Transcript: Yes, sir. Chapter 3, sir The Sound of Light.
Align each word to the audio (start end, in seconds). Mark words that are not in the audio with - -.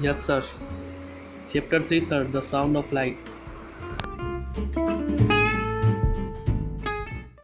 Yes, 0.00 0.24
sir. 0.24 0.42
Chapter 1.46 1.84
3, 1.84 2.00
sir 2.00 2.24
The 2.24 2.40
Sound 2.40 2.76
of 2.76 2.90
Light. 2.90 3.18